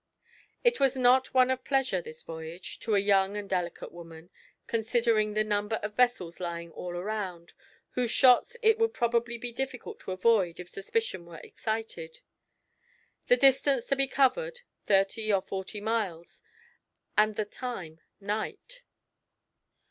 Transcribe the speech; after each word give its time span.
It 0.63 0.79
was 0.79 0.95
not 0.95 1.31
one 1.31 1.51
of 1.51 1.63
pleasure, 1.63 2.01
this 2.01 2.23
voyage, 2.23 2.79
to 2.79 2.95
a 2.95 2.99
young 2.99 3.37
and 3.37 3.47
delicate 3.47 3.91
woman, 3.91 4.31
considering 4.65 5.35
the 5.35 5.43
number 5.43 5.75
of 5.83 5.93
vessels 5.95 6.39
lying 6.39 6.71
all 6.71 6.95
around, 6.97 7.53
whose 7.91 8.09
shots 8.09 8.57
it 8.63 8.79
would 8.79 8.95
probably 8.95 9.37
be 9.37 9.51
difficult 9.53 9.99
to 9.99 10.11
avoid 10.11 10.59
if 10.59 10.69
suspicion 10.71 11.27
were 11.27 11.37
excited; 11.43 12.21
the 13.27 13.37
distance 13.37 13.85
to 13.85 13.95
be 13.95 14.07
covered, 14.07 14.61
thirty 14.87 15.31
or 15.31 15.39
forty 15.39 15.79
miles, 15.79 16.41
and 17.15 17.35
the 17.35 17.45
time, 17.45 18.01
night. 18.19 18.81